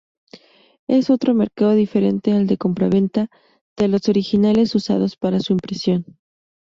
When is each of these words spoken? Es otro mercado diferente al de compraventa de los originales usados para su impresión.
Es 0.87 1.11
otro 1.11 1.35
mercado 1.35 1.73
diferente 1.75 2.31
al 2.31 2.47
de 2.47 2.57
compraventa 2.57 3.27
de 3.77 3.87
los 3.87 4.09
originales 4.09 4.73
usados 4.73 5.15
para 5.15 5.39
su 5.39 5.53
impresión. 5.53 6.17